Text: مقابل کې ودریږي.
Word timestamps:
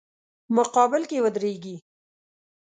مقابل 0.57 1.01
کې 1.09 1.17
ودریږي. 1.23 1.75